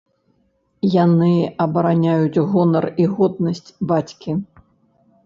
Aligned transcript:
Яны 0.93 1.33
абараняюць 1.65 2.41
гонар 2.53 2.85
і 3.05 3.05
годнасць 3.13 3.71
бацькі. 3.93 4.31